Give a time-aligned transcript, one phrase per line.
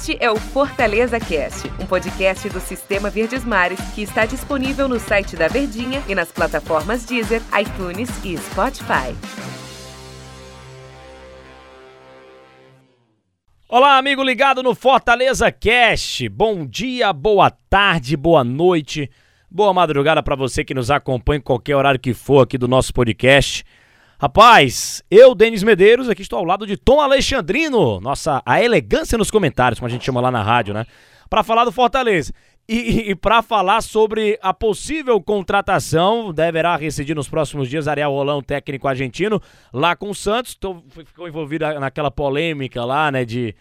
[0.00, 4.98] Este é o Fortaleza Cast, um podcast do Sistema Verdes Mares que está disponível no
[4.98, 9.14] site da Verdinha e nas plataformas Deezer, iTunes e Spotify.
[13.68, 16.26] Olá, amigo ligado no Fortaleza Cast.
[16.30, 19.10] Bom dia, boa tarde, boa noite,
[19.50, 22.94] boa madrugada para você que nos acompanha em qualquer horário que for aqui do nosso
[22.94, 23.66] podcast.
[24.20, 29.30] Rapaz, eu, Denis Medeiros, aqui estou ao lado de Tom Alexandrino, nossa, a elegância nos
[29.30, 30.84] comentários, como a gente chama lá na rádio, né?
[31.30, 32.30] Para falar do Fortaleza.
[32.68, 38.42] E, e, para falar sobre a possível contratação, deverá residir nos próximos dias Ariel Rolão,
[38.42, 39.40] técnico argentino,
[39.72, 40.54] lá com o Santos.
[40.54, 43.54] Tô, ficou envolvido naquela polêmica lá, né, de,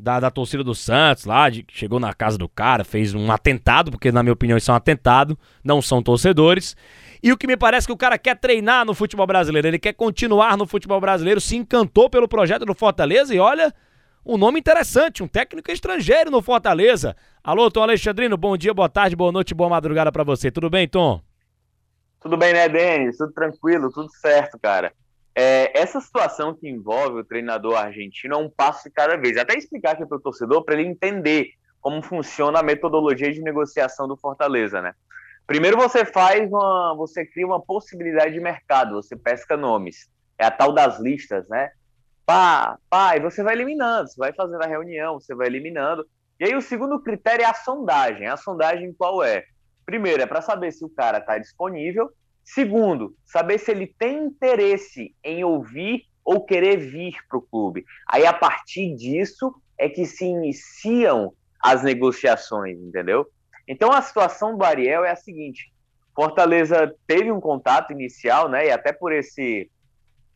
[0.00, 3.90] da, da torcida do Santos lá, de, chegou na casa do cara, fez um atentado,
[3.90, 6.76] porque na minha opinião isso é um atentado, não são torcedores.
[7.22, 9.92] E o que me parece que o cara quer treinar no futebol brasileiro, ele quer
[9.92, 13.72] continuar no futebol brasileiro, se encantou pelo projeto do Fortaleza e olha,
[14.24, 17.14] um nome interessante, um técnico estrangeiro no Fortaleza.
[17.44, 20.50] Alô, Tom Alexandrino, bom dia, boa tarde, boa noite, boa madrugada para você.
[20.50, 21.20] Tudo bem, Tom?
[22.20, 23.16] Tudo bem, né, Denis?
[23.18, 24.92] Tudo tranquilo, tudo certo, cara.
[25.34, 29.36] É, essa situação que envolve o treinador argentino é um passo de cada vez.
[29.36, 31.50] Até explicar aqui para o torcedor, para ele entender
[31.80, 34.94] como funciona a metodologia de negociação do Fortaleza, né?
[35.46, 40.08] Primeiro você faz uma, você cria uma possibilidade de mercado, você pesca nomes.
[40.38, 41.70] É a tal das listas, né?
[42.24, 46.06] Pá, pá, e você vai eliminando, você vai fazendo a reunião, você vai eliminando.
[46.38, 48.26] E aí o segundo critério é a sondagem.
[48.28, 49.44] A sondagem qual é?
[49.84, 52.10] Primeiro, é para saber se o cara está disponível.
[52.52, 57.84] Segundo, saber se ele tem interesse em ouvir ou querer vir para o clube.
[58.08, 63.24] Aí, a partir disso, é que se iniciam as negociações, entendeu?
[63.68, 65.72] Então a situação do Ariel é a seguinte:
[66.12, 68.66] Fortaleza teve um contato inicial, né?
[68.66, 69.70] E até por esse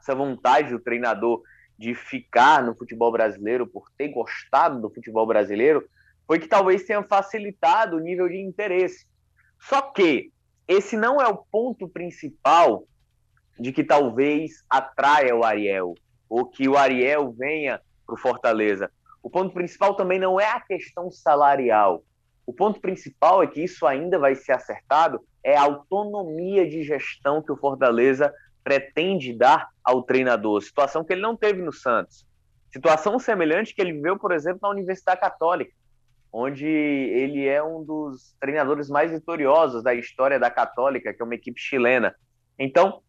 [0.00, 1.42] essa vontade do treinador
[1.78, 5.88] de ficar no futebol brasileiro, por ter gostado do futebol brasileiro,
[6.26, 9.06] foi que talvez tenha facilitado o nível de interesse.
[9.60, 10.32] Só que
[10.70, 12.84] esse não é o ponto principal
[13.58, 15.96] de que talvez atraia o Ariel,
[16.28, 18.88] ou que o Ariel venha para o Fortaleza.
[19.20, 22.04] O ponto principal também não é a questão salarial.
[22.46, 27.42] O ponto principal é que isso ainda vai ser acertado, é a autonomia de gestão
[27.42, 32.24] que o Fortaleza pretende dar ao treinador, situação que ele não teve no Santos.
[32.70, 35.72] Situação semelhante que ele viveu, por exemplo, na Universidade Católica,
[36.32, 41.34] onde ele é um dos treinadores mais vitoriosos da história da Católica, que é uma
[41.34, 42.14] equipe chilena.
[42.58, 43.02] Então,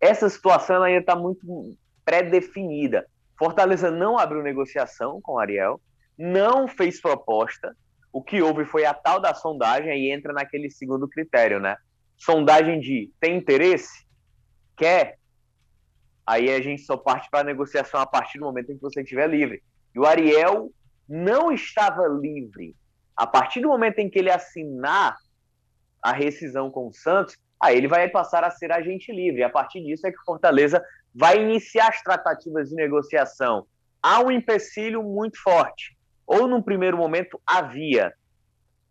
[0.00, 3.06] essa situação ainda está muito pré-definida.
[3.38, 5.80] Fortaleza não abriu negociação com Ariel,
[6.18, 7.74] não fez proposta,
[8.14, 11.76] o que houve foi a tal da sondagem, aí entra naquele segundo critério, né?
[12.16, 14.06] Sondagem de tem interesse?
[14.76, 15.18] Quer?
[16.24, 19.02] Aí a gente só parte para a negociação a partir do momento em que você
[19.02, 19.64] estiver livre.
[19.92, 20.70] E o Ariel
[21.08, 22.74] não estava livre.
[23.16, 25.16] A partir do momento em que ele assinar
[26.02, 29.42] a rescisão com o Santos, aí ele vai passar a ser agente livre.
[29.42, 33.66] A partir disso é que o Fortaleza vai iniciar as tratativas de negociação.
[34.02, 38.12] Há um empecilho muito forte ou num primeiro momento havia,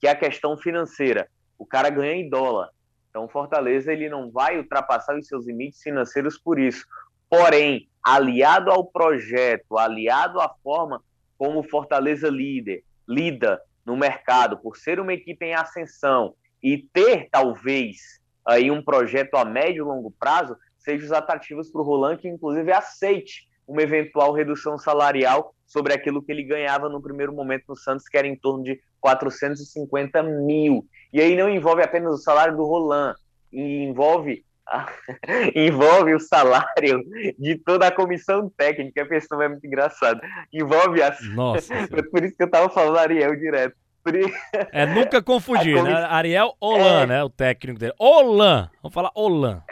[0.00, 1.28] que é a questão financeira.
[1.58, 2.70] O cara ganha em dólar.
[3.08, 6.86] Então, Fortaleza ele não vai ultrapassar os seus limites financeiros por isso.
[7.28, 11.02] Porém, aliado ao projeto, aliado à forma
[11.40, 18.20] como Fortaleza líder, lida no mercado, por ser uma equipe em ascensão e ter talvez
[18.44, 22.28] aí um projeto a médio e longo prazo, seja os atrativos para o Roland, que
[22.28, 27.76] inclusive aceite uma eventual redução salarial sobre aquilo que ele ganhava no primeiro momento no
[27.76, 30.86] Santos, que era em torno de 450 mil.
[31.10, 33.14] E aí não envolve apenas o salário do Roland,
[33.50, 34.44] envolve
[35.54, 37.04] envolve o salário
[37.38, 40.20] de toda a comissão técnica, a pessoa é muito engraçada.
[40.52, 41.20] Envolve as.
[41.34, 41.74] Nossa.
[42.10, 43.74] Por isso que eu estava falando Ariel direto.
[44.72, 45.92] É nunca confundir, né?
[45.92, 47.06] Ariel Olan, é...
[47.06, 47.22] né?
[47.22, 47.92] O técnico dele.
[47.98, 48.70] Olan!
[48.82, 49.62] Vamos falar Olan.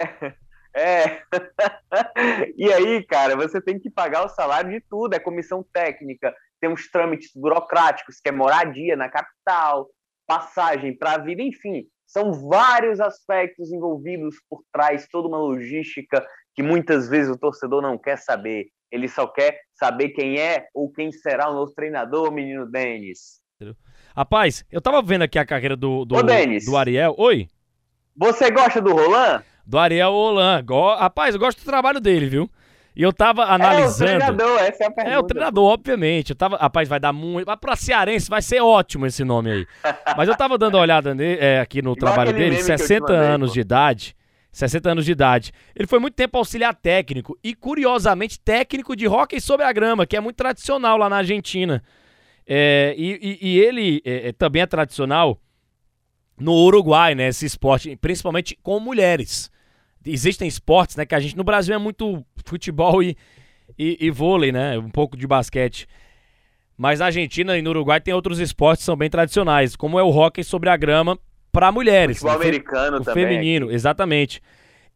[0.77, 1.23] É.
[2.55, 6.71] e aí, cara, você tem que pagar o salário de tudo, é comissão técnica, tem
[6.71, 9.89] uns trâmites burocráticos, que é moradia na capital,
[10.27, 16.63] passagem para a vida, enfim, são vários aspectos envolvidos por trás, toda uma logística que
[16.63, 18.69] muitas vezes o torcedor não quer saber.
[18.91, 23.41] Ele só quer saber quem é ou quem será o novo treinador, menino Denis.
[24.17, 27.15] Rapaz, eu tava vendo aqui a carreira do, do, Ô, do Ariel.
[27.19, 27.47] Oi?
[28.17, 29.45] Você gosta do Roland?
[29.69, 30.65] do Ariel Holan.
[30.65, 30.95] Go...
[30.95, 32.51] Rapaz, eu gosto do trabalho dele, viu?
[32.99, 34.11] E eu tava analisando.
[34.11, 35.15] É o treinador, essa é a pergunta.
[35.15, 36.31] É o treinador, obviamente.
[36.31, 37.47] Eu tava, rapaz, vai dar muito.
[37.47, 39.67] Mas pra Cearense vai ser ótimo esse nome aí.
[40.17, 43.53] Mas eu tava dando uma olhada nele, é, aqui no Igual trabalho dele, 60 anos
[43.53, 44.17] de idade.
[44.51, 45.53] 60 anos de idade.
[45.77, 50.17] Ele foi muito tempo auxiliar técnico e, curiosamente, técnico de hóquei sobre a grama, que
[50.17, 51.81] é muito tradicional lá na Argentina.
[52.45, 55.41] É, e, e, e, ele é, é, também é tradicional
[56.37, 57.29] no Uruguai, né?
[57.29, 59.53] Esse esporte, principalmente com mulheres.
[60.13, 61.05] Existem esportes, né?
[61.05, 63.17] Que a gente no Brasil é muito futebol e,
[63.79, 64.79] e, e vôlei, né?
[64.79, 65.87] Um pouco de basquete.
[66.77, 70.03] Mas na Argentina e no Uruguai tem outros esportes que são bem tradicionais, como é
[70.03, 71.19] o hóquei sobre a grama
[71.51, 72.19] para mulheres.
[72.19, 73.27] Futebol americano o também.
[73.27, 73.75] Feminino, aqui.
[73.75, 74.41] exatamente.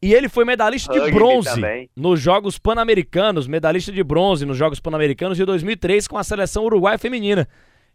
[0.01, 1.89] E ele foi medalhista de bronze também.
[1.95, 6.97] nos Jogos Pan-Americanos, medalhista de bronze nos Jogos Pan-Americanos de 2003 com a seleção uruguaia
[6.97, 7.47] feminina.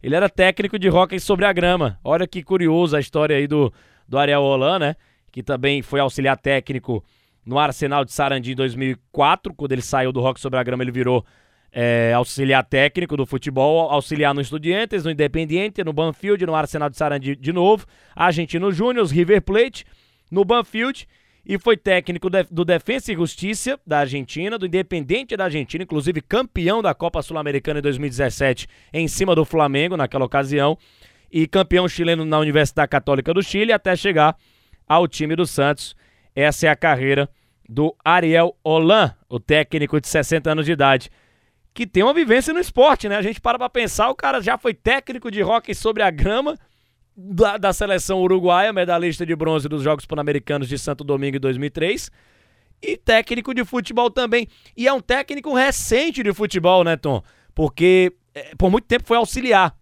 [0.03, 1.99] Ele era técnico de hóquei sobre a grama.
[2.03, 3.73] Olha que curioso a história aí do,
[4.09, 4.97] do Ariel Holan, né?
[5.31, 7.05] Que também foi auxiliar técnico
[7.45, 9.55] no Arsenal de Sarandi em 2004.
[9.55, 11.25] Quando ele saiu do hóquei sobre a grama, ele virou
[11.73, 16.97] é, auxiliar técnico do futebol, auxiliar no Estudiantes, no Independiente, no Banfield, no Arsenal de
[16.97, 19.85] Sarandi de novo, Argentino Júnior, River Plate,
[20.31, 21.07] no Banfield
[21.49, 26.83] e foi técnico do Defensa e Justiça da Argentina, do Independente da Argentina, inclusive campeão
[26.83, 30.77] da Copa Sul-Americana em 2017 em cima do Flamengo naquela ocasião,
[31.33, 34.37] e campeão chileno na Universidade Católica do Chile até chegar
[34.89, 35.95] ao time do Santos.
[36.35, 37.29] Essa é a carreira
[37.69, 41.11] do Ariel Holan, o técnico de 60 anos de idade,
[41.75, 43.17] que tem uma vivência no esporte, né?
[43.17, 46.57] A gente para pra pensar, o cara já foi técnico de hóquei sobre a grama,
[47.15, 52.11] da, da seleção uruguaia, medalhista de bronze dos Jogos Pan-Americanos de Santo Domingo em 2003
[52.81, 54.49] e técnico de futebol também.
[54.77, 57.23] E é um técnico recente de futebol, né, Tom?
[57.55, 59.77] Porque é, por muito tempo foi auxiliar.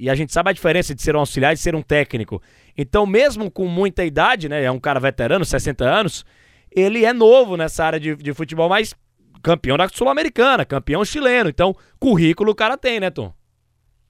[0.00, 2.40] E a gente sabe a diferença de ser um auxiliar e ser um técnico.
[2.74, 6.24] Então, mesmo com muita idade, né, é um cara veterano, 60 anos,
[6.70, 8.94] ele é novo nessa área de, de futebol, mas
[9.42, 11.50] campeão da Sul-Americana, campeão chileno.
[11.50, 13.30] Então, currículo o cara tem, né, Tom?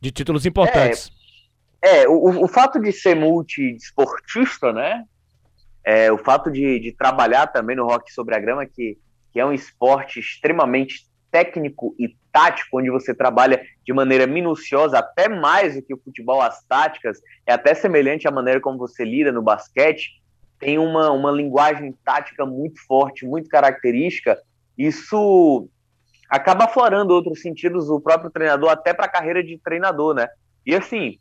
[0.01, 1.11] De títulos importantes.
[1.83, 2.03] É.
[2.03, 5.03] É, o, o fato de ser multiesportista, né?
[5.83, 8.97] É, o fato de, de trabalhar também no rock sobre a grama, que,
[9.33, 15.29] que é um esporte extremamente técnico e tático, onde você trabalha de maneira minuciosa, até
[15.29, 19.33] mais do que o futebol, as táticas, é até semelhante à maneira como você lida
[19.33, 20.21] no basquete,
[20.59, 24.39] tem uma, uma linguagem tática muito forte, muito característica.
[24.77, 25.69] Isso
[26.29, 30.29] acaba aflorando outros sentidos do próprio treinador, até para a carreira de treinador, né?
[30.65, 31.19] E assim,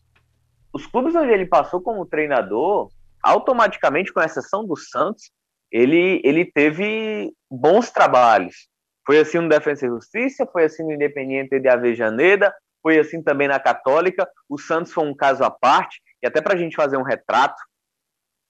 [0.73, 2.89] os clubes onde ele passou como treinador,
[3.23, 5.31] automaticamente, com exceção do Santos,
[5.71, 8.67] ele, ele teve bons trabalhos.
[9.09, 13.47] Foi assim no Defensa e Justiça, foi assim no Independiente de Avejaneda, foi assim também
[13.47, 14.29] na Católica.
[14.47, 17.59] O Santos foi um caso à parte, e até para a gente fazer um retrato,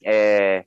[0.03, 0.65] é...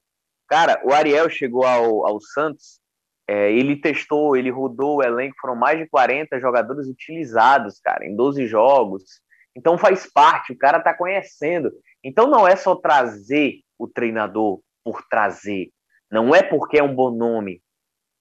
[0.49, 2.81] cara, o Ariel chegou ao, ao Santos,
[3.29, 8.17] é, ele testou, ele rodou o elenco, foram mais de 40 jogadores utilizados, cara, em
[8.17, 9.21] 12 jogos.
[9.55, 11.71] Então faz parte, o cara está conhecendo.
[12.03, 15.69] Então não é só trazer o treinador por trazer.
[16.11, 17.61] Não é porque é um bom nome.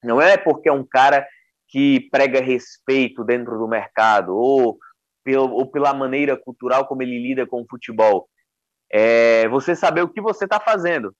[0.03, 1.25] Não é porque é um cara
[1.71, 4.77] que prega respeito dentro do mercado ou,
[5.35, 8.27] ou pela maneira cultural como ele lida com o futebol.
[8.91, 11.15] É você saber o que você está fazendo.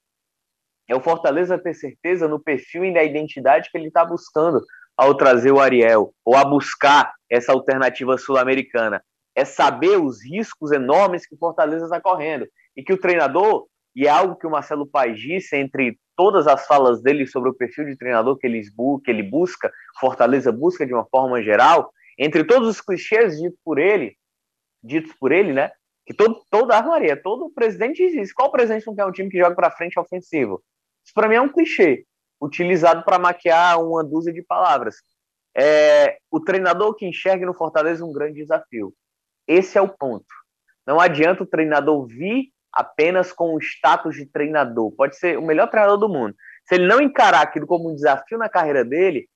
[0.89, 4.61] É o Fortaleza ter certeza no perfil e na identidade que ele está buscando
[4.97, 9.01] ao trazer o Ariel ou a buscar essa alternativa sul-americana
[9.33, 12.45] é saber os riscos enormes que o Fortaleza está correndo.
[12.75, 16.65] E que o treinador, e é algo que o Marcelo Paes disse entre todas as
[16.65, 18.61] falas dele sobre o perfil de treinador que ele,
[19.03, 23.79] que ele busca, Fortaleza busca de uma forma geral, entre todos os clichês ditos por
[23.79, 24.15] ele,
[24.83, 25.71] ditos por ele, né?
[26.05, 28.33] Que todo, toda a Maria, todo presidente diz isso.
[28.35, 30.63] Qual presidente não quer um time que joga para frente ofensivo?
[31.03, 32.05] Isso para mim é um clichê,
[32.41, 34.95] utilizado para maquiar uma dúzia de palavras.
[35.55, 38.93] É, o treinador que enxerga no Fortaleza um grande desafio.
[39.47, 40.25] Esse é o ponto.
[40.85, 44.91] Não adianta o treinador vir apenas com o status de treinador.
[44.91, 46.35] Pode ser o melhor treinador do mundo.
[46.65, 49.27] Se ele não encarar aquilo como um desafio na carreira dele,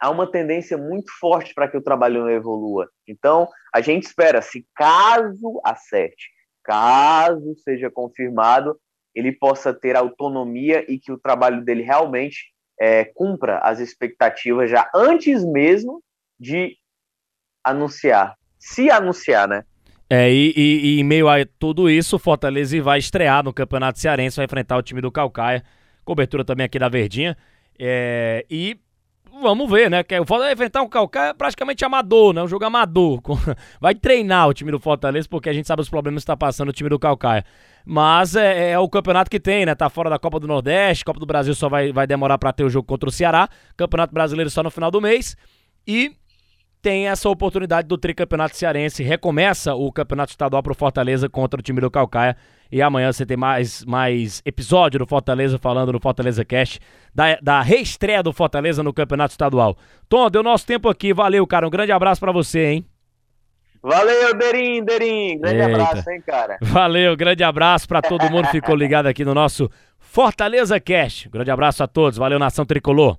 [0.00, 2.88] há uma tendência muito forte para que o trabalho não evolua.
[3.06, 6.28] Então, a gente espera, se caso acerte,
[6.62, 8.78] caso seja confirmado,
[9.14, 14.90] ele possa ter autonomia e que o trabalho dele realmente é, cumpra as expectativas já
[14.94, 16.02] antes mesmo
[16.38, 16.76] de
[17.64, 19.64] anunciar se anunciar, né?
[20.08, 23.98] É, e, e, e, em meio a tudo isso, o Fortaleza vai estrear no Campeonato
[23.98, 25.64] Cearense, vai enfrentar o time do Calcaia.
[26.04, 27.36] Cobertura também aqui da Verdinha.
[27.78, 28.78] É, e
[29.42, 30.04] vamos ver, né?
[30.04, 32.42] Que o Fortaleza vai enfrentar um Calcaia praticamente amador, né?
[32.42, 33.20] Um jogo amador.
[33.80, 36.68] Vai treinar o time do Fortaleza, porque a gente sabe os problemas que está passando
[36.68, 37.44] o time do Calcaia.
[37.84, 39.74] Mas é, é, o campeonato que tem, né?
[39.74, 42.64] Tá fora da Copa do Nordeste, Copa do Brasil só vai, vai demorar para ter
[42.64, 43.48] o jogo contra o Ceará.
[43.76, 45.36] Campeonato Brasileiro só no final do mês.
[45.86, 46.12] E
[46.86, 49.02] tem essa oportunidade do tricampeonato cearense.
[49.02, 52.36] Recomeça o campeonato estadual para o Fortaleza contra o time do Calcaia.
[52.70, 56.78] E amanhã você tem mais, mais episódio do Fortaleza falando no Fortaleza Cast
[57.12, 59.76] da, da reestreia do Fortaleza no campeonato estadual.
[60.08, 61.12] Tom, deu nosso tempo aqui.
[61.12, 61.66] Valeu, cara.
[61.66, 62.86] Um grande abraço para você, hein?
[63.82, 65.40] Valeu, Derim, Derim.
[65.40, 65.82] Grande Eita.
[65.82, 66.56] abraço, hein, cara.
[66.62, 71.28] Valeu, grande abraço pra todo mundo que ficou ligado aqui no nosso Fortaleza Cast.
[71.30, 72.16] Grande abraço a todos.
[72.16, 73.18] Valeu, Nação Tricolor.